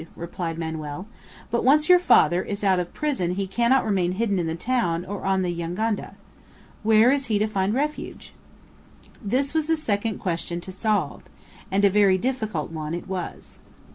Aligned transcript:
replied 0.15 0.57
Manoel. 0.57 1.05
"But 1.51 1.63
once 1.63 1.87
your 1.87 1.99
father 1.99 2.41
is 2.41 2.63
out 2.63 2.79
of 2.79 2.91
prison 2.91 3.35
he 3.35 3.45
cannot 3.45 3.85
remain 3.85 4.13
hidden 4.13 4.39
in 4.39 4.47
the 4.47 4.55
town 4.55 5.05
or 5.05 5.25
on 5.25 5.43
the 5.43 5.55
jangada. 5.55 6.15
Where 6.81 7.11
is 7.11 7.25
he 7.27 7.37
to 7.37 7.45
find 7.45 7.75
refuge?" 7.75 8.33
This 9.21 9.53
was 9.53 9.67
the 9.67 9.77
second 9.77 10.17
question 10.17 10.59
to 10.61 10.71
solve: 10.71 11.21
and 11.69 11.85
a 11.85 11.91
very 11.91 12.17
difficult 12.17 12.71
one 12.71 12.95
it 12.95 13.07
was. 13.07 13.59